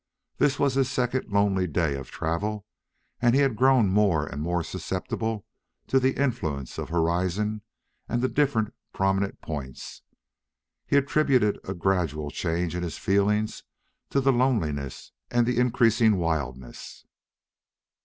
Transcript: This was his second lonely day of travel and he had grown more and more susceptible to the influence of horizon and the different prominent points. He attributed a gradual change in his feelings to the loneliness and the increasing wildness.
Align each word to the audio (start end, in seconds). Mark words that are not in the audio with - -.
This 0.39 0.57
was 0.57 0.73
his 0.73 0.89
second 0.89 1.29
lonely 1.31 1.67
day 1.67 1.93
of 1.95 2.09
travel 2.09 2.65
and 3.21 3.35
he 3.35 3.41
had 3.41 3.55
grown 3.55 3.87
more 3.91 4.25
and 4.25 4.41
more 4.41 4.63
susceptible 4.63 5.45
to 5.85 5.99
the 5.99 6.19
influence 6.19 6.79
of 6.79 6.89
horizon 6.89 7.61
and 8.09 8.19
the 8.19 8.27
different 8.27 8.73
prominent 8.93 9.39
points. 9.41 10.01
He 10.87 10.97
attributed 10.97 11.59
a 11.65 11.75
gradual 11.75 12.31
change 12.31 12.73
in 12.73 12.81
his 12.81 12.97
feelings 12.97 13.61
to 14.09 14.19
the 14.19 14.33
loneliness 14.33 15.11
and 15.29 15.45
the 15.45 15.59
increasing 15.59 16.17
wildness. 16.17 17.05